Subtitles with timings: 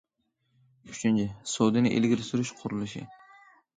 [0.93, 3.05] ئۈچىنچى، سودىنى ئىلگىرى سۈرۈش قۇرۇلۇشى.